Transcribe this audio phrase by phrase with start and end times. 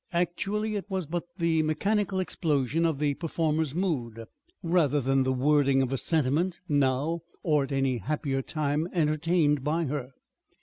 [0.13, 4.25] Actually it was but the mechanical explosion of the performer's mood,
[4.63, 9.83] rather than the wording of a sentiment now or at any happier time entertained by
[9.85, 10.09] her.